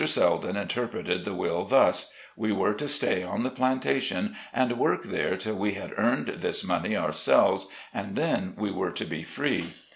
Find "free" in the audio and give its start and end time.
9.21-9.67